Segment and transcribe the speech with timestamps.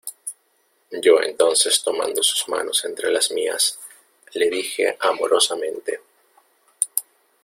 [1.03, 3.77] yo entonces tomando sus manos entre las mías,
[4.33, 6.01] le dije amorosamente: